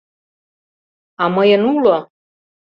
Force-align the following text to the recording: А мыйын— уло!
А 1.21 1.23
мыйын— 1.35 1.61
уло! 1.73 1.97